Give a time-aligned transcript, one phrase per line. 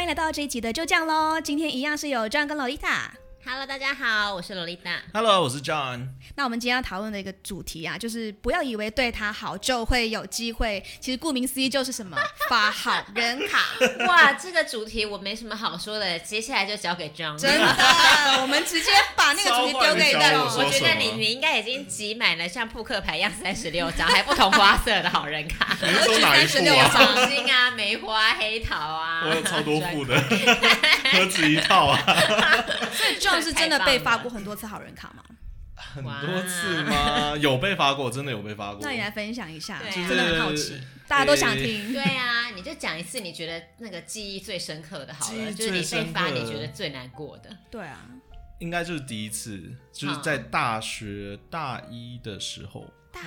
[0.00, 1.38] 欢迎来到这一集的就这样喽。
[1.38, 3.10] 今天一样是有 John 跟 Lolita。
[3.44, 5.02] Hello，大家好，我是萝莉塔。
[5.12, 6.08] Hello，我是 John。
[6.40, 10.82] 那我们今天要讨论的一个主题啊，就是不要以为对他好就会有机会。
[10.98, 12.16] 其实顾名思义就是什么
[12.48, 13.58] 发好人卡。
[14.08, 17.36] 哇，这个主题我没什么好说的，接下来就交给 John。
[17.38, 17.66] 真的，
[18.40, 20.30] 我们直接把那个主题丢给他。
[20.32, 25.76] 我，我觉得你你应该已经集满了像扑克牌一样三十六张，还不同花色的好人卡。
[25.82, 26.88] 你说哪一副啊？
[26.88, 29.24] 黄金啊，梅花、黑桃啊。
[29.26, 30.18] 我有超多副的，
[31.12, 31.98] 何止一套啊！
[32.94, 35.22] 所以 John 是真的被发过很多次好人卡吗？
[35.94, 37.36] 很多次吗？
[37.40, 38.80] 有被发过，真的有被发过。
[38.82, 41.92] 那你来分享一下，对啊、真的很好奇，大家都想听。
[41.92, 47.50] 对啊，你就讲一次你觉得那个记忆最深刻的，好了，就是你被发你觉得最难过的。
[47.70, 48.06] 对啊，
[48.58, 52.86] 应该就是第一次，就是在大学大一的时候。
[53.12, 53.20] 大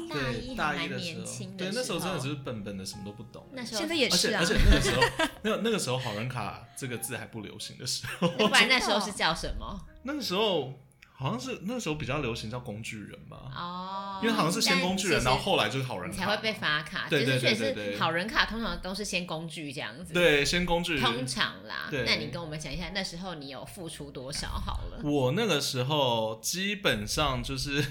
[0.00, 1.24] 一，对，大一的时候，
[1.56, 3.46] 对，那时候真的只是笨笨的，什么都不懂。
[3.52, 5.02] 那时候现在也是啊，而且那个时候，
[5.42, 8.26] 那那个时候好人卡这个字还不流行的时候。
[8.26, 9.86] 不然那时候是叫什么？
[10.02, 10.74] 那个时候
[11.20, 13.36] 好像是那时候比较流行叫工具人吧。
[13.54, 14.20] 哦。
[14.22, 17.06] 因为好像是先工具人，然后后来就是好人卡才会被发卡。
[17.10, 17.98] 对对对对。
[17.98, 20.14] 好人卡通常都是先工具这样子。
[20.14, 20.98] 对，先工具。
[20.98, 21.90] 通常啦。
[21.92, 25.02] 那你跟我们讲一下，那时候你有付出多少好了？
[25.04, 27.84] 我那个时候基本上就是。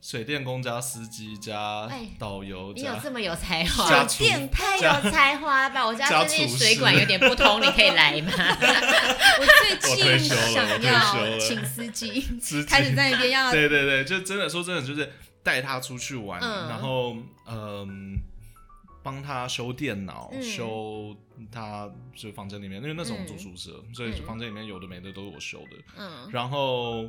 [0.00, 1.86] 水电工加司机加
[2.18, 4.08] 导游，你有这么有才华？
[4.08, 5.84] 水电太有才华吧！
[5.86, 8.32] 我家最近水管有点不通，你可以来吗？
[8.32, 12.24] 我最近想要请司机，
[12.66, 13.50] 开始在那边要。
[13.52, 17.14] 对对对，就真的说真的，就是带他出去玩，然后
[17.46, 18.16] 嗯，
[19.02, 21.14] 帮他修电脑，修
[21.52, 25.76] 他就房间里面，因为那时候我们住宿舍，所以房间里面有的没的都是我修的。
[25.98, 27.06] 嗯，然后。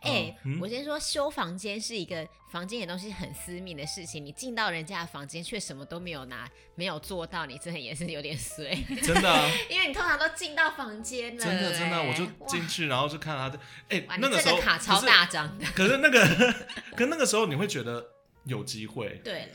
[0.00, 8.74] 哎，欸嗯、我先说修房间是一个房间的东西很私密的事情，你进到人家的房间却什么都没有拿，没有做到，你真的也是有点衰。
[9.02, 11.44] 真的、啊，因为你通常都进到房间了。
[11.44, 13.58] 真的真的，我就进去，然后就看他的。
[13.88, 15.66] 哎，那个时候卡超大张的。
[15.74, 16.24] 可是那个，
[16.96, 18.17] 可是那个时候你会觉得。
[18.48, 19.48] 有机会，对，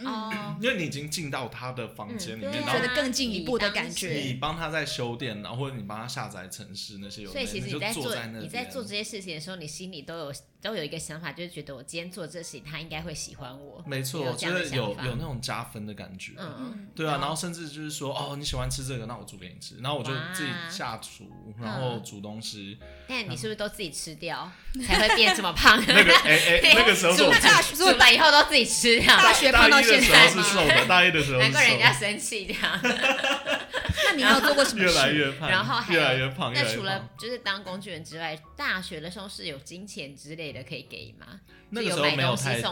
[0.61, 4.13] 因为你已经进到他的房间里面，然后觉得更进一步的感觉。
[4.13, 13.83] 你帮他在修电脑，或者你帮他下载程式那些有，所以其实你在做你在做这些事情的时候，你心里都有都有一个想法，就是觉得我今天做这事情，他应该会喜欢我。
[13.85, 16.31] 没错，就是有有那种加分的感觉。
[16.37, 21.29] 嗯，对啊，然后甚至就是说，哦，你喜欢吃这个，那我煮给你吃，然后我就自己下厨，
[21.61, 22.79] 然后煮东西。
[23.07, 24.49] 但你是不是都自己吃掉，
[24.87, 25.83] 才会变这么胖？
[25.85, 27.25] 那个， 哎哎，那个时候煮
[27.75, 29.17] 煮了以后都自己吃掉。
[29.17, 32.79] 大学胖到现在是瘦的，大一的时候，难怪人家生气这样。
[34.15, 34.85] 那你有做过什么事？
[34.85, 36.53] 越来越胖，然后还越来越胖。
[36.53, 41.39] 那除了就是当工具人之外，大学的时候是有金钱之类的可以给吗？
[41.69, 42.71] 那个时候没有太多，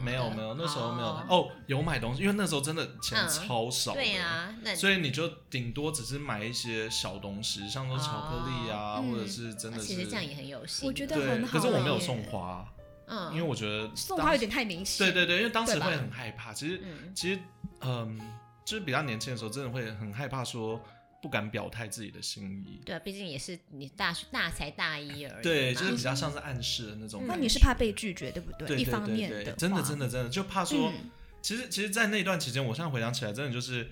[0.00, 1.08] 没有没有，那时候没有。
[1.28, 3.92] 哦，有买东西，因为那时候真的钱超少。
[3.92, 9.84] 对啊，所以你就顶多只是买一些小东西，像说巧克力啊，或者是真的是。
[9.84, 11.58] 其实这样也很有心，我觉得很好。
[11.58, 12.66] 可是我没有送花。
[13.06, 15.06] 嗯，因为我觉得送花有点太明显。
[15.06, 16.54] 对对对，因为当时会很害怕。
[16.54, 16.80] 其实，
[17.14, 17.40] 其实，
[17.82, 18.18] 嗯，
[18.64, 20.80] 就是比较年轻的时候，真的会很害怕，说
[21.20, 22.80] 不敢表态自己的心意。
[22.84, 25.42] 对啊，毕竟也是你大学大才大一而已。
[25.42, 27.24] 对，就是比较像是暗示的那种。
[27.26, 28.76] 那你是怕被拒绝，对不对？
[28.78, 30.92] 一方面的，真的真的真的就怕说，
[31.40, 33.90] 其实其实，在那段期间，我现在回想起来，真的就是。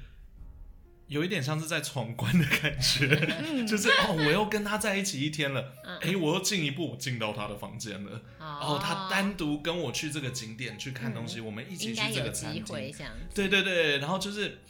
[1.10, 3.08] 有一点像是在闯关的感觉，
[3.66, 12.64] 就是哦，我又跟他在一起一天了，哎，我又进一步进到他的房间了，哦，他单独跟我去这个景点去看东西，我们一起去这个餐厅，
[13.34, 14.60] 对对对，然后就是，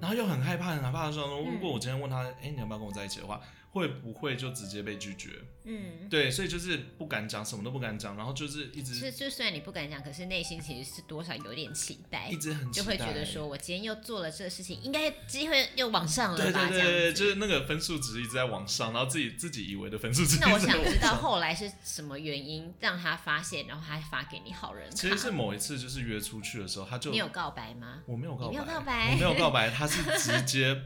[0.00, 3.38] 然后又很害怕，很害怕的时候，如果我今天问他，哎，你要不要跟我在一起的话。
[3.72, 5.30] 会不会就直接被拒绝？
[5.64, 8.94] 嗯，对，所以就是不敢讲，什么都不敢讲，然后就是一直。
[8.94, 16.68] 是，就虽然你不敢讲，可是内心其实是多少有点期待，一直很期待，就会觉得说，我今天又做了这个事情，应该机会又往上了吧？
[16.68, 20.38] 对对对对，就是那个分数值一直在往上，然后自己自己以为的分数值。
[20.40, 24.96] 那我想知道后来是什么原因让他发现，然后他发给你好人卡？
[24.96, 28.02] 其实是某一次就是约出去的时候，他就你有告白吗？
[28.06, 30.76] 我没有告白，没有告白，我没有告白，他是直接。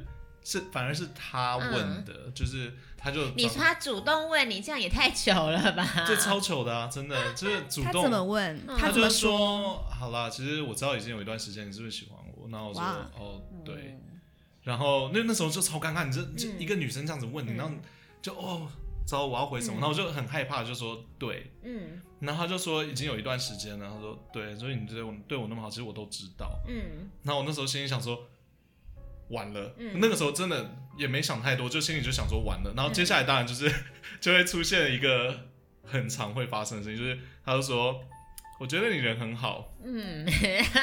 [0.48, 1.72] 是，反而是他问
[2.04, 5.84] 的，嗯、就是他就你说他主动问你，这样也太糗了吧？
[6.06, 7.94] 这超糗的啊，真的就是主动。
[7.94, 8.64] 他怎么问？
[8.78, 12.80] 他就说：“好啦，其实我知道已经有一段时间，你是不是喜欢我？”然后我说
[13.18, 13.74] ：“哦，对。
[13.74, 14.20] 嗯”
[14.62, 17.74] 然后那那时候就超尴尬，你这就一个女生这样子问你，嗯、然后
[18.22, 18.68] 就哦，
[19.04, 19.80] 知道我要回什么？
[19.80, 22.00] 然后我就很害怕，就说：“对。”嗯。
[22.20, 27.10] 然后他就说：“已经有一段时间了。”他说：“对，所以你对我对我那么好，其实我都知道。”嗯。
[27.24, 28.28] 然后我那时候心里想说。
[29.28, 32.72] 完了，嗯、那个时候真的也没想太多，就心里就想说完了。
[32.76, 33.74] 然后接下来当然就是、嗯、
[34.20, 35.48] 就会出现一个
[35.84, 38.00] 很常会发生的事情，就是他就说，
[38.58, 40.26] 我觉得你人很好，嗯，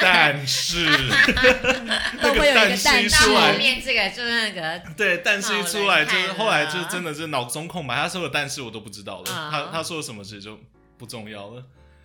[0.01, 0.85] 但是
[2.21, 10.59] 都会有一个但是，后面这个就是那个对，但是一出来就是后来就真的是脑中空白，他说的但是我都不知道了，嗯、他他说的什么其实就
[10.97, 11.63] 不重要了。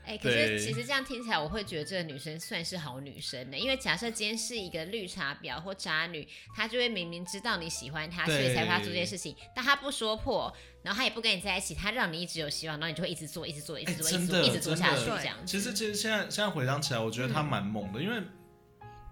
[0.08, 6.26] 哎、欸，可是其实这样听起来，我会觉得这个女生算是好女生的，因为假设今天是一个绿茶婊或渣女，
[6.56, 10.50] 她就会明明知道你喜欢她，所以才会她做这件事情，但她不说破，
[10.82, 15.36] 然后她也不跟你在一起，她让你一直有希望，然后你就会一直做，一直做，一直做，欸、一直做，一直做下去这样。
[15.44, 18.22] 其实其实现在现在回想起来，我觉得她蛮猛的，嗯、因为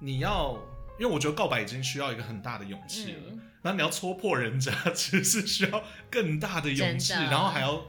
[0.00, 0.58] 你要，
[0.98, 3.20] 因为我觉得告白已经需要一个很大的勇气了，
[3.60, 7.84] 那、嗯、你要戳破人家， 其实是需要更大的勇气，然后还要。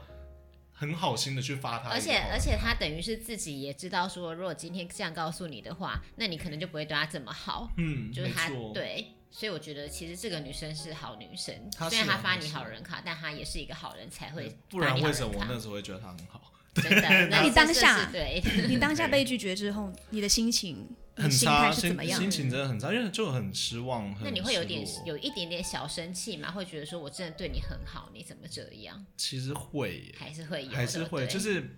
[0.78, 7.68] 很好心的去发他，而且而且他等于是自己也知道说，如果今天这样告诉你的话，那你可能就不会对他这么好。
[7.76, 11.52] 嗯，就是他对，所以我觉得其实这个女生是好女生，
[11.90, 14.56] 虽然她发你好人卡，但她也是一个好人才会。
[14.70, 16.40] 不然为什么我那时候会觉得她很好？
[16.80, 20.88] 真的，那你当下对，你当下被拒绝之后，你的心情？
[21.20, 24.14] 很差，心心情真的很差，因为就很失望。
[24.22, 26.48] 那你会有点有一点点小生气吗？
[26.48, 29.04] 会觉得说我真的对你很好，你怎么这样？
[29.16, 31.74] 其实会，还是会有，还是会，就是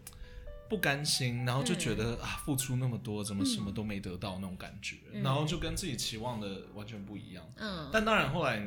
[0.69, 7.43] 不甘心，然后就觉得啊，付出那么多，怎么什么都没得到那种感觉，然后就跟自己期望的完全不一样。
[7.57, 8.63] 嗯，但当然后来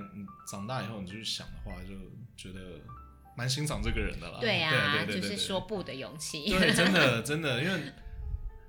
[0.50, 1.94] 长大以后，你就去想的话，就
[2.35, 2.59] 觉得
[3.35, 4.38] 蛮欣赏这个人的啦。
[4.39, 6.50] 对啊，就是说不的勇气。
[6.50, 7.81] 对，真的真的，因为。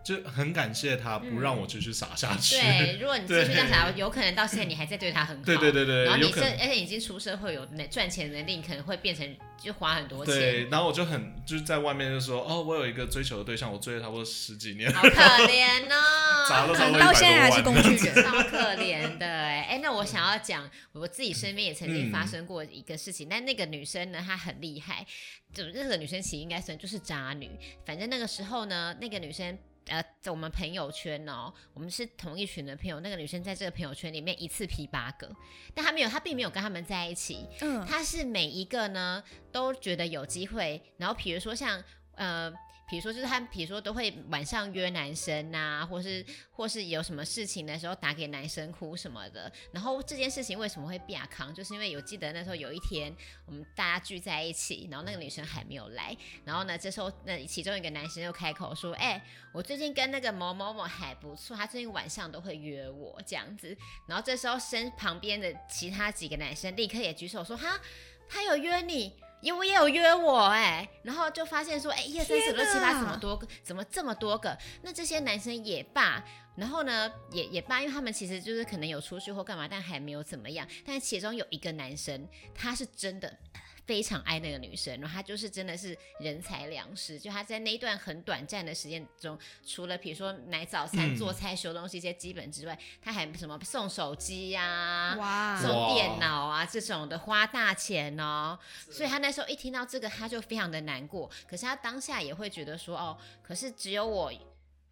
[0.04, 2.56] 就很感谢他不让我继续傻下去。
[2.56, 5.42] 对， 如果你继续这样傻，有可能到现在你还在对他很好。
[5.42, 6.04] 对对对对。
[6.04, 10.34] 然后你这，而且已经出社会有能赚钱能力，你可能会变成就花很多钱。
[10.34, 14.92] 对，然后我就很就是在外面就说，哦，我有一个追求的对象，我追了差不多十几年。
[14.92, 16.44] 好可怜哦。
[16.46, 25.06] 砸了差不多到现在还是工具人， 超可怜的哎哎，那我想要讲，我自己身边也曾经发生过一个事情，但那个女生呢，她很厉害，
[25.54, 27.50] 就那个女生其实应该算就是渣女，
[27.86, 29.58] 反正那个时候呢，那个女生。
[29.86, 33.00] 呃，在我们朋友圈哦，我们是同一群的朋友。
[33.00, 35.30] 那个女生在这个朋友圈里面一次批八个，
[35.74, 37.46] 但她没有，她并没有跟他们在一起。
[37.60, 39.22] 嗯，她是每一个呢
[39.52, 40.82] 都觉得有机会。
[40.96, 41.82] 然后比如说像
[42.14, 42.52] 呃。
[42.86, 49.50] 比如说，就是他，比如说都会晚上约男生啊，或是或是有什么事情的时候打给男生哭什么的。
[49.72, 51.52] 然后这件事情为什么会变康？
[51.54, 53.14] 就是因为有记得那时候有一天
[53.46, 56.16] 我们大家聚在一起，然后那个女生还没有来。
[56.44, 59.22] 然后呢，这时候那其中一个男生又开口说：“哎、欸，
[59.52, 63.76] 我最近跟那个某某某还不错，他最近晚上都会约我这样子。”
[64.06, 67.80] 然后这时候身旁边的其他几个男生立刻也举手说：“哈，
[68.28, 74.56] 他有约你。”因为也有约我哎、欸，然后就发现说，哎、欸，一二三四五六七八怎么多个，怎么这么多个？
[74.82, 76.24] 那这些男生也罢，
[76.56, 80.66] 然后呢，也也罢，因为他们其实就是可能有出去或干嘛，但还没有怎么样。
[80.86, 83.38] 但其中有一个男生，他是真的。
[83.86, 87.18] 非常爱那个女生，然后他就是真的是人财两失。
[87.18, 98.58] 就他在那一段很短暂的时间中，除了比如说买早餐、做菜、修东西一些基本之外，他还什么送手机呀、啊、哇送电脑啊这种的花大钱哦。
[98.90, 101.30] 所以他那时候一听到这个，他就非常的难过。
[101.46, 104.32] 可是他当下也会觉得说，哦，可是只有我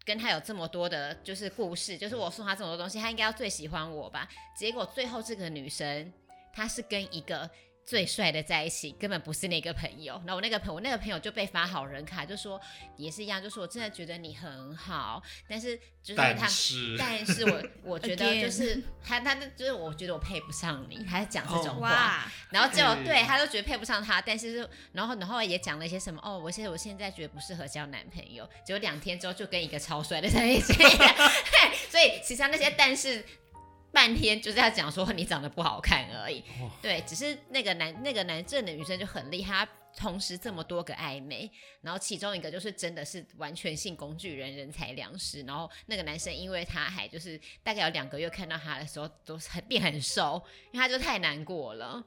[0.05, 4.29] 跟他有这么多的，就是故事，就是我送他这么多东西，他应该要最喜欢我吧？
[4.55, 6.13] 结果最后这个女生，
[6.53, 7.49] 她是跟一个。
[7.85, 10.15] 最帅的在一起，根本不是那个朋友。
[10.25, 12.59] 然后我那个朋友，我那个朋友就被发好人卡，就说
[12.97, 22.23] 也是一样，就说我真的觉得你很好，但是就是他，但是，但是我我觉得就是他他就是我觉得我配不上你，他在讲这种话。
[22.23, 30.73] Oh, 然后就对他都觉得配不上他，但是然后然后也讲了一些什么哦，我现在我现在觉得不适合交男朋友，结果两天之后就跟一个超帅的在一起。
[31.89, 33.25] 所以其实那些但是。
[33.93, 41.49] 半天就是在讲说你长得不好看而已，哦、对，只是那个男那个男正的女生就很厉害，同时这么多个暧昧，
[41.81, 52.03] 然后其中一个就是真的是完全性工具人，人财两失，然后那个男生因为他还就是大概有两个月看到他的时候都很变很瘦，因为他就太难过了。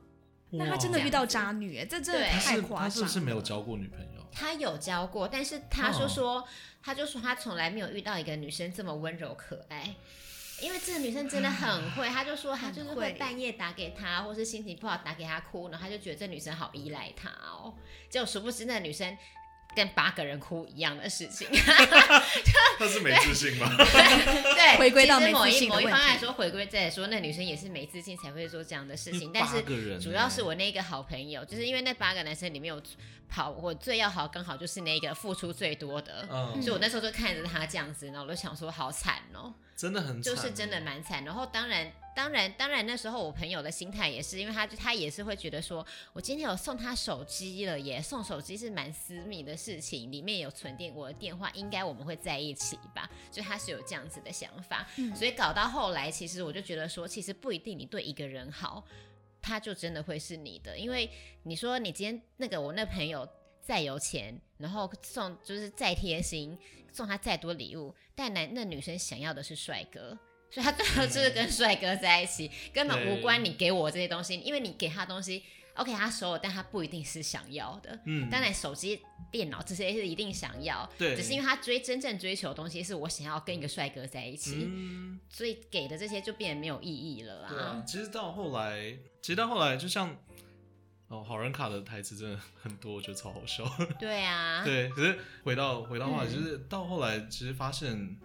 [0.51, 2.89] 那他真的遇到渣女，哎，这真的太夸张了。
[2.89, 4.27] 他是不是没有交过女朋友？
[4.33, 6.45] 他有交过，但是他说说，哦、
[6.83, 9.95] 他就说他从来没有遇到一个女生这么温柔可爱。
[10.63, 17.75] 因为这个女生真的很会，她就说她就是会半夜打给他，或是心情不好打给他哭，然后他就觉得这女生好依赖他哦。
[18.09, 19.17] 结果殊不知那女生
[19.77, 21.47] 跟八个人哭一样的事情，
[22.79, 23.71] 她是没自信吗？
[23.77, 25.21] 对，回归到。
[25.21, 29.31] 某一某一方来说，回归再说，那女生也是没自信才会做这样的事情。
[29.35, 29.61] 但是
[30.01, 32.81] 主要是我那个好朋友，就是因为那八个男生里面有
[33.29, 39.53] 跑，我最要好刚好就是那个付出最多的，嗯、所以我那时候就看着他这样子，然后我就想说好惨哦。
[39.77, 41.23] 真的很，就是真的蛮惨。
[41.25, 53.07] 然后当然当然，当然那时候我朋友的心态也是，因为他他也是会觉得说，我今天有送他手机了耶，送手机是蛮私密的事情，里面有存电我的电话，应该我们会在一起吧？
[53.31, 58.83] 就他是有这样子的想法，嗯、所以搞到后来，其实我就觉得说，其实不一定你对一个人好，
[59.43, 61.11] 他就真的会是你的，因为
[61.43, 63.29] 你说你今天那个我那朋友
[63.61, 66.59] 再有钱，然后送就是再贴心，
[66.91, 70.19] 送他再多礼物，但男那女生想要的是帅哥。
[70.51, 75.43] 所以他最后就是跟帅哥在一起，嗯、根本无关你给我这些东西，因为你给他东西
[75.75, 77.99] ，OK，他收了，但他不一定是想要的。
[78.07, 87.49] 嗯，当然手机、电脑这些是一定想要，对，只是因为他追真正追求的东西是我想要跟一个帅哥在一起，嗯，所以给的这些就变得没有意义了啊。
[87.51, 90.17] 对啊，其实到后来，其实到后来，就像
[91.09, 93.65] 哦，好人卡的台词真的很多，我觉得超好笑。
[94.01, 98.17] 对啊， 对，可是回到回到话，嗯、就是到后来，其实发现。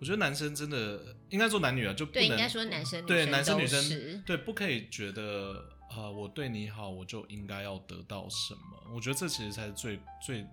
[0.00, 8.94] 我觉得男生真的应该说男女啊，就不能对，应该说男生对男生女生对，不可以觉得呃，我对你好，我就应该要得到什么。
[8.94, 10.46] 我觉得这其实才是最最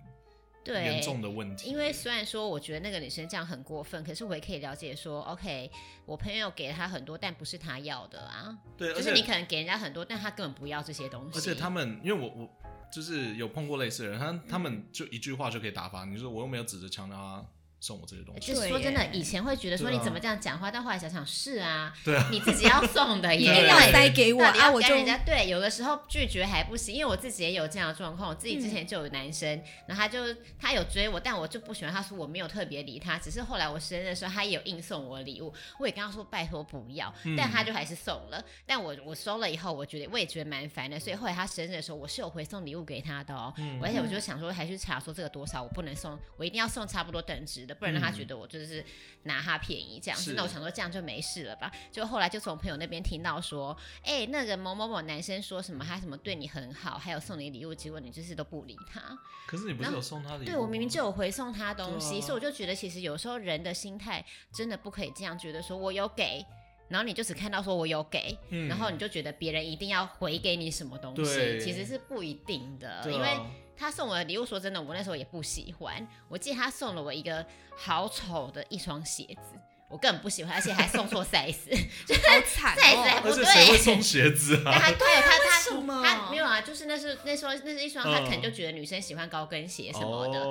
[0.66, 1.70] 严重的问题。
[1.70, 5.70] 因为虽然说我觉得那个女生这样很过分，可是我也可以了解说，OK，
[6.04, 8.56] 我朋友给了他很多，但不是他要的啊。
[8.76, 11.38] 对，就是你可能给人家很多，但他根本不要这些东西。
[11.38, 12.50] 而且他们，因为我我
[12.92, 17.46] 就是有碰过类似的人，他他们就一句话就可以打发你，说我又没有指着枪让他。
[17.86, 29.48] 送我这些东西，就是说真的，以前会觉得说你怎么这样讲话，但后来想想是啊，对啊，你自己要送的 也要塞给我啊，我就人家对，有的时候拒绝还不行，因为我自己也有这样的状况，我自己之前就有男生，
[29.86, 30.18] 然后他就
[30.58, 48.44] 他有追我，但我就不喜欢他说我没有特别理他，只是后来我生日的时候，他也有硬送我礼物，我也跟他说拜托不要，但他就还是送了，但我我收了以后，我觉得我也觉得蛮烦的，所以后来他生日的时候，我是有回送礼物给他的哦，而且我就想说还去查说这个多少，我不能送，我一定要送差不多等值的，不然让他觉得我。
[48.46, 48.82] 就是
[49.24, 51.70] 拿他便宜这样子，那我想说这样就没事了吧？
[51.92, 59.00] 就后来就从朋友那边听到说，哎、欸，那个某某某男生说什么，他什么对你很好，还有送你礼物，结果你就是都不理他。
[59.46, 60.46] 可是你不是有送他礼物？
[60.46, 66.46] 对，我明明就有回送他东西，啊、所以我就觉得其实有时候人的心态真的不可以这样觉得，说我有给，
[66.88, 73.36] 然后你就只看到说我有给，嗯、然后你就觉得别人一定要回给你什么东西，其实是不一定的，啊、因为。
[73.76, 76.06] 他送我的礼物，说真的，我那时候也不喜欢。
[76.28, 77.44] 我记得他送了我一个
[77.76, 79.58] 好丑的一双鞋子。
[79.88, 81.70] 我根本不喜欢，而且还送错 size，
[82.04, 83.22] 就好惨哦！
[83.24, 84.72] 而且谁会送鞋子啊？
[84.76, 85.60] 他对他他
[86.02, 90.44] 他没有啊，就是那是那双那是一双，他可能就觉得女生喜欢高跟鞋什么的，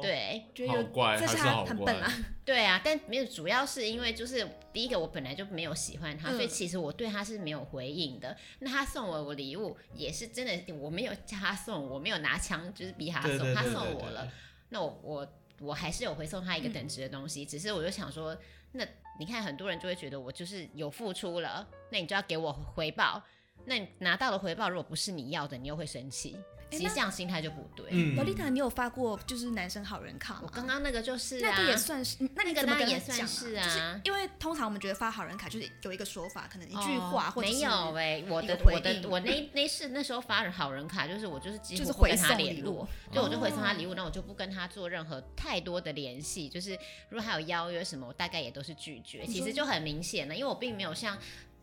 [0.00, 1.94] 对，就好乖，还是好乖。
[2.44, 8.36] 对啊，但没有，主要是因为就是第一个我本来就没有喜欢他，所以其实我对他是没有回应的。
[8.58, 14.30] 那他送我我礼物也是真的，我没有叫他送，我没有拿枪就是逼他送，他送我了，
[14.70, 18.36] 那我我我还是有回送他一个等值的东西，只是我就想说。
[18.72, 18.86] 那
[19.18, 23.20] 你看，很多人就会觉得我就是有付出了，那你就要给我回报。
[23.64, 26.38] 那你拿到的回报如果不是你要的，你又会生气。
[26.70, 27.90] 其实这样心态就不对。
[28.14, 30.40] 萝莉塔，你有发过就是男生好人卡吗？
[30.44, 33.64] 我刚刚那个就是啊，那个也算是，那你怎么也算是啊？
[33.64, 46.48] 就是因为通常我们觉得发好人卡就是有一个说法，可能一句话或者没有哎，我的我的我那那是那时候发好人卡，就是我就是几乎不跟他联络，就我就回送他礼物，那我就不跟他做任何太多的联系。
[46.48, 49.26] 就是如果还有邀约什么，我大概也都是拒绝。
[49.26, 51.18] 其实就很明显了，因为我并没有像。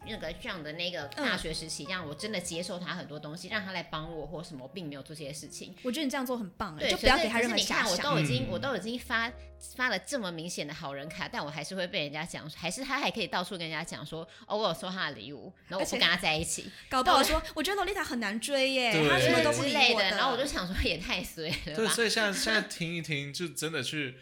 [0.09, 5.73] 那个这样的那个大学时期，这样我真的接受他很多东西，让他来帮我或什么，我并没有做这些事情。
[5.83, 7.85] 我觉得你这样做很棒哎，对，就不要给他任何遐想。
[7.87, 9.31] 你看，我都已经我都已经发
[9.75, 20.09] 发了这么明显的好人卡，但我还是会被人家讲，还是他还可以到处跟人家讲说，哦，我有收他的礼物，然后我不跟他在一起，搞不好说，我觉得萝莉塔很难追耶，他什么都不理我的。
[20.11, 21.75] 然后我就想说，也太衰了吧。
[21.75, 24.17] 对，所以现在现在听一听，就真的去。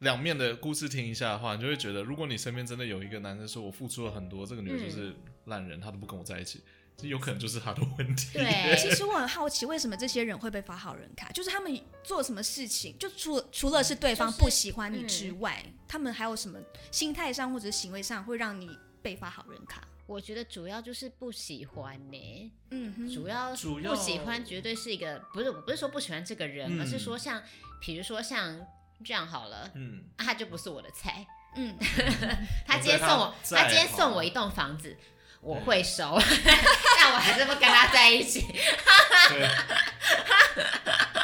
[0.00, 5.12] 两面的故事听一下的话，你就会觉得，如果你身边真的有一个男生说我付出了很多，这个女的就是
[5.46, 6.60] 烂人，他都不跟我在一起，
[6.96, 8.38] 这有可能就是他的问题。
[8.38, 11.32] 对， 其实我很好奇，为什么这些人会被发好人卡？
[11.32, 16.60] 就是他们做什么事情，就除除了是对方不喜欢你之外，他们还有什么
[16.92, 18.70] 心态上或者行为上会让你
[19.02, 19.82] 被发好人卡？
[20.06, 22.52] 我觉得主要就是不喜欢呢。
[22.70, 27.42] 嗯，主要不喜欢绝对是一个不是，不是说不喜欢这个人，而是说像，
[27.80, 28.64] 比如说像。
[29.04, 31.26] 这样好了，嗯，他就不是我的菜，
[31.56, 31.76] 嗯，
[32.66, 34.96] 他今天送我，他今天送我一栋房子，
[35.40, 36.18] 我会收，
[36.98, 38.44] 但我还是不跟他在一起，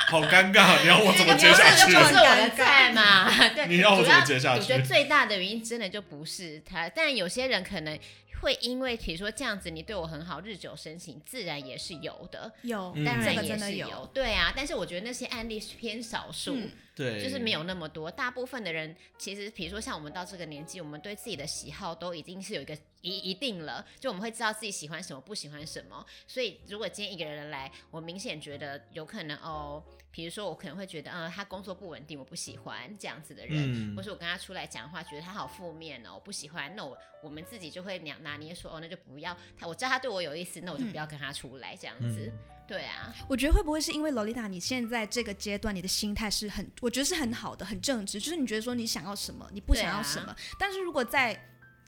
[0.08, 1.86] 好尴尬，你要我怎么接下去？
[1.86, 4.62] 不是我的菜嘛，对，你要我怎么接下去？
[4.62, 7.98] 我觉得最大的原因真的就不是他，但有些人可能
[8.40, 16.56] 会因为比如说这样子，你对我很好，日久生情，自然也是有的，有，当然也是有，对啊，但是我觉得那些案例是偏少数。
[16.94, 18.10] 对，就是没有那么多。
[18.10, 26.06] 大部分的人其实，比如说像我们到这个年纪，我们对自己的喜好都已经是有一个一一定了，就我们会知道自己喜欢什么，不喜欢什么。
[26.28, 29.82] 所以如果今天一个人来，我明显觉得有可能哦，
[30.12, 42.32] 比如说我可能会觉得，嗯，他工作不稳定，我不喜欢这样子的人，嗯、或是我跟他出来讲话，觉得他好负面哦，我不喜欢，那我我们自己就会拿拿捏说，哦，那就不要他，我知道他对我有意思，那我就不要跟他出来这样子。
[42.32, 50.28] 嗯对啊，我觉得会不会是因为萝莉塔，你现在这个阶段，你的心态是很，我觉得是很好的，很正直，就是你觉得说你想要什么，你不想要什么。
[50.28, 51.38] 啊、但是如果在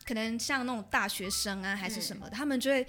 [0.04, 2.86] 可能像那种大学生啊，还是什么的，嗯、他们就会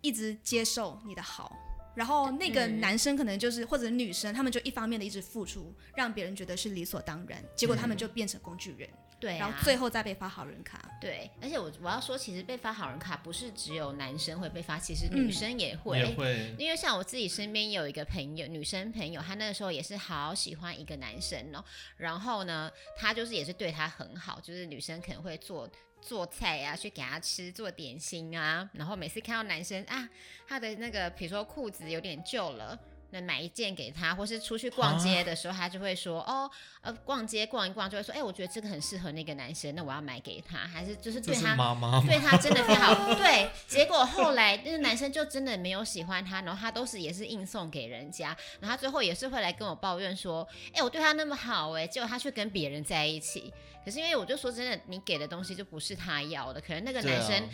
[0.00, 1.56] 一直接受你的好，
[1.94, 8.88] 然后那个男生可能就是、嗯、或者女生，他们就一方面的一直付出，让别人觉得是理所当然，结果他们就变成工具人。
[8.90, 10.80] 嗯对、啊，然后最后再被发好人卡。
[11.00, 15.98] 对，而且我我要说，其实被发好人卡不是只有男生会被发，其实女生也会。
[15.98, 16.54] 嗯、也会。
[16.58, 21.64] 因为像我自己身边有一个朋友，女生朋友，她那个时候也是好喜欢一个男生哦。
[21.96, 25.68] 然后呢，她就是也是对他很好，就是女生可能会做
[26.00, 28.68] 做菜啊，去给他吃，做点心啊。
[28.74, 30.08] 然后每次看到男生啊，
[30.46, 32.78] 他的那个比如说裤子有点旧了。
[33.10, 43.14] 那买一件给他，或是出去逛街的时候，他就会说：“啊、哦，呃，逛街逛一逛，就会说，哎、欸，我觉得这个很适合那个男生，那我要买给他。”还是就是对他，妈妈对他真的非常好。
[43.14, 53.52] 对，结果后来那个男生就真的没有喜欢他，然后他都是也是硬送给人家，然后他最后也是会来跟我抱怨说：“哎、欸，我对他那么好，哎，结果他却跟别人在一起。”
[53.84, 57.48] 可是因为我就说真的，你给的东西就不是他要的，可能那个男生。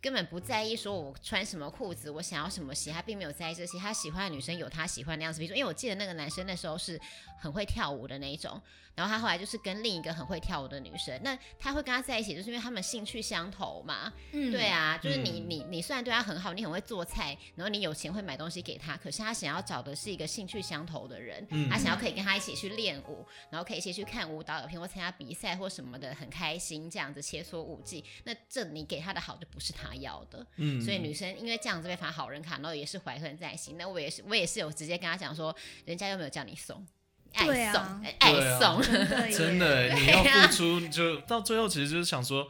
[0.00, 3.78] 根本不在意说我穿什么裤子，我想要什么鞋，他并没有在意这些。
[3.78, 7.00] 他喜欢的女生有他喜欢的样子，比如说，因为我记得那个男生那时候是
[7.38, 8.60] 很会跳舞的那一种。
[8.96, 14.12] 然后他后来就是跟另一个很会跳舞的女生，那他会跟他在一起，就是因为他们兴趣相投嘛。
[14.32, 28.04] 嗯，对啊，就是你你你虽然对他很好，你很会做菜，然后你有钱会买东西给他，可是他想要找的是一个兴趣相投的人，嗯、他想要可以跟他一起去练舞，然后可以一起去看舞蹈影片或参加比赛或什么的，很开心这样子切磋舞技。
[28.24, 33.76] 那这你给他的好就不是他要的，嗯，所以女生因为这样子被发好人卡，然后也是怀恨在心。
[33.78, 35.54] 那我也是我也是有直接跟他讲说，
[35.84, 36.86] 人家又没有叫你送。
[37.32, 38.82] 爱送，啊、爱送，
[39.30, 42.48] 真的，你要付出，就到最后其实就是想说，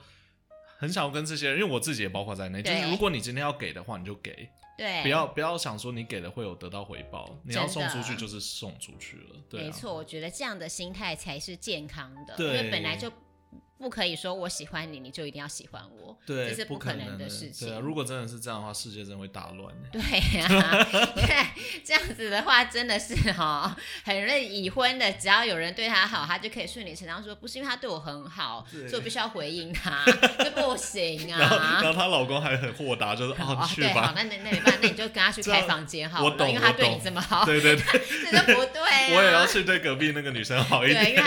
[0.78, 13.12] 很想要跟这些人，因为我自己也包括在内，就是如果你今天要给的话，你就给，对，不要不要想说你给了会有得到回报，你要送出去就是送出去了，对、啊，没错，我觉得这样的心态才是健康的，对，因为本来就。
[13.80, 17.66] 不可以说我喜欢你，你就一定要喜欢我，对，这是不可能的事情。
[17.66, 19.74] 对啊，如果真的是这样的话，世界真会大乱。
[19.90, 20.00] 对
[20.38, 20.84] 呀、啊，
[21.16, 30.04] 对，这样子的话真的是哈，很容易已婚的，只要有人对他好，他就可以顺理成章说，不是因为他对我很好，所以我必须要回应他，
[30.38, 31.38] 这不行啊。
[31.38, 34.08] 然后，然后她老公还很豁达，就是哦，去吧。
[34.08, 37.46] 好，那那那没办法，那你就跟他去开房间好了，我懂，因为他对你这么好。
[37.46, 37.82] 对对对，
[38.30, 39.16] 这就不对、啊。
[39.16, 41.02] 我也要去对隔壁那个女生好一点。
[41.02, 41.22] 对，因为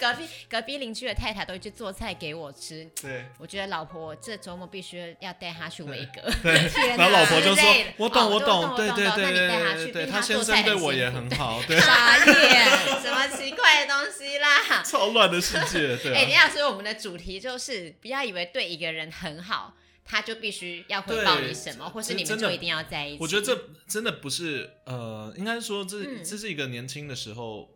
[0.00, 2.88] 隔壁隔壁邻居的太太都会去做菜给我吃。
[3.00, 6.22] 对，我觉得老婆这周末必须要带她去维格。
[6.42, 6.54] 对，
[6.96, 12.64] 然后老婆就说：“我懂，我懂，对对对对对，他先生对我也很好。”对，傻眼，
[13.02, 14.82] 什么奇怪的东西啦？
[14.82, 15.96] 超乱的世界。
[15.98, 23.18] 对，哎，你要说我们的主题就是不要以为对一个人很好，他就必须要回报你什么，或是你们就一定要在一起。
[23.20, 27.68] 我觉得这真的不是呃，应该说这这是一个年轻的时候。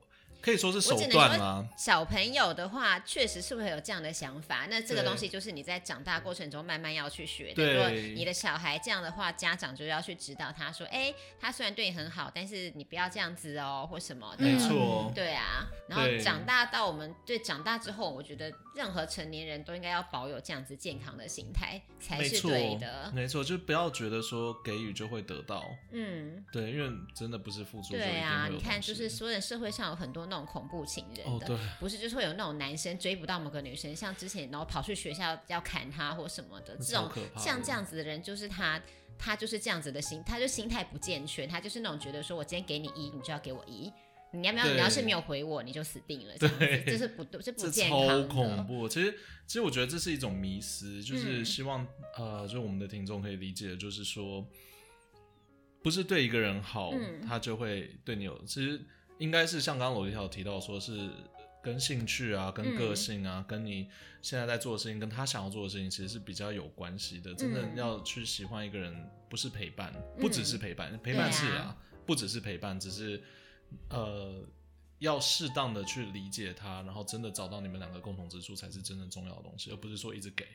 [0.44, 1.66] 可以说是手段吗？
[1.74, 4.66] 小朋友的话，确实是会有这样的想法。
[4.68, 7.54] 那这个东西就是你在长大过程中慢慢要去学的。
[7.54, 15.11] 对，如果你的小孩这样的话，家长就要去指导他说：“哎，他虽然对你很好，但是你不要这样子哦，或什么的。”没错。
[15.14, 15.66] 对啊。
[15.88, 23.11] 然后长大到我们对长大之后，我觉得任何成年人都应该要保有这样子健康的心态才是对的。
[23.14, 25.64] 没错，就不要觉得说给予就会得到。
[25.92, 27.94] 嗯，对，因为真的不是付出。
[27.94, 30.40] 对啊，你看，就是所有社会上有很多那。
[30.40, 38.83] 种恐怖情人的，哦、不是就是会有那种男生追不到某个女生，像之前然后跑去学校要砍她或什么的，这种像这样子的人，就是他，
[39.16, 43.92] 他就是这样子的心，他就心态不健全，他就是那种觉得说我今天给你一，你就要给我一，
[44.33, 44.66] 你要不要？
[44.66, 48.88] 你要是没有回我，你就死定了，对，这是不对，这不健康，超恐怖。
[48.88, 49.12] 其实，
[49.47, 51.87] 其实我觉得这是一种迷思，就是希望、
[52.18, 54.44] 嗯、呃，就我们的听众可以理解，就是说，
[55.81, 58.85] 不是对一个人好，嗯、他就会对你有，其实。
[59.18, 61.09] 应该是像刚刚萝莉塔有提到，说是
[61.62, 63.88] 跟兴趣啊、跟个性啊、嗯、跟你
[64.20, 67.35] 现在在做的事情、跟他想要做的事情，其实是比较有关系的。
[67.35, 68.94] 真的要去喜欢一个人，
[69.29, 73.22] 不是陪伴，不只是陪伴，嗯、陪伴是啊，啊不只是陪伴，只是
[73.88, 74.44] 呃，
[74.98, 80.46] 要适当的去理解他，然后真的找到你们两个共同之处，才是真正重要的东西，而不是说一直给。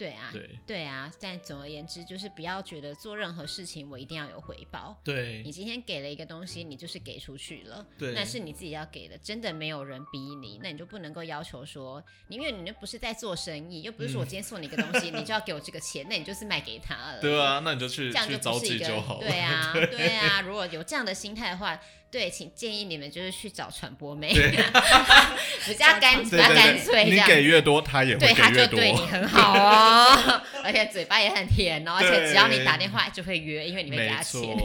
[0.00, 1.12] 对啊，对对啊。
[1.20, 4.98] 但总而言之，就是不要觉得做任何事情我一定要有回报。
[5.04, 9.18] 对，你今天给了一个东西，你就是给出去了，对，那是你自己要给的。
[9.18, 17.20] 真的没有人逼你，那你就不能够要求说，因为你又不是在做生意，又不是说我今天送你一个东西，嗯、你就要给我这个钱，那你就是卖给他了。
[17.20, 18.86] 对啊，那你就去这样就不是一个。
[19.20, 20.40] 对啊，对，对啊。
[20.40, 21.78] 如果有这样的心态的话。
[22.10, 24.32] 对，请建议你们就是去找传播妹，
[25.64, 27.04] 比较干比较干脆。
[27.04, 28.36] 你给越多，他也会给越多。
[28.36, 34.58] 对，他就对你很好哦，而且嘴巴也很甜哦，而且只要你打电话就会约，因为你会给他钱。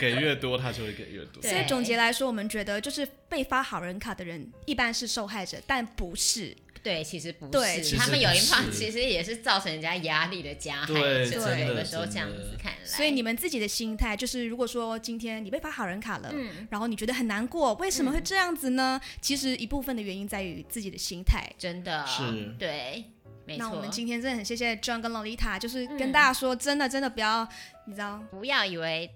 [0.00, 1.42] 给越多，他就会给越多。
[1.42, 6.56] 所以总结来说，我们觉得就是被发好人卡的人一般是受害者，但不是。
[6.82, 10.94] 对，其实不是，对他们有一方其实也是造成人家压力的加害者。
[10.94, 12.78] 对，对有的时候这样子看来。
[12.84, 19.00] 所以你们自己的心态就是，如果说今天你被发好人卡了，嗯，然后你觉得很难过，为什么会这样子呢？
[19.02, 22.22] 嗯、其实一部分的原因在于自己的心态，真的是，
[22.58, 23.04] 对，
[23.44, 23.66] 没错。
[23.66, 27.46] 那我们今天真的很谢谢 John 跟 Lolita，就是跟大家说，真的真的不要，
[27.86, 29.10] 你知道，不要以为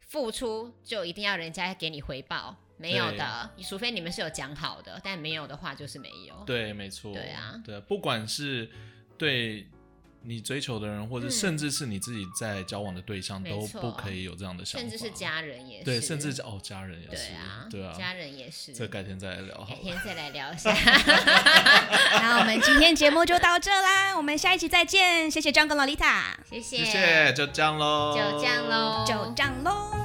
[0.00, 2.56] 付出就一定要人家给你回报。
[2.76, 6.34] 没有的，除非你们是有讲好的，但没有的话就是没有。
[6.44, 7.12] 对，没错。
[7.12, 8.68] 对啊，对，不管是
[9.16, 9.66] 对
[10.22, 14.88] 你追求的人，或者甚至是你自己在交往的对象，都不可以有这样的想法。
[14.88, 15.84] 甚至是家人也是。
[15.84, 17.28] 对，甚至哦，家人也是。
[17.28, 18.72] 对啊，对啊，家人也是。
[18.72, 19.56] 这改天再来聊。
[19.68, 20.74] 改天再来聊一下。
[22.20, 25.30] 那我们今天节目就到这啦，我们下一期再见。
[25.30, 30.03] 谢谢 John 跟 Lolita，谢谢，谢谢，就这样喽，就这样喽，就这样喽。